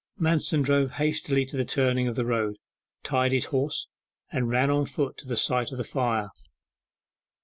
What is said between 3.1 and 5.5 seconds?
his horse, and ran on foot to the